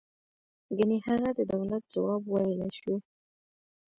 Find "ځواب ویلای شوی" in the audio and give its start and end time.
1.93-2.97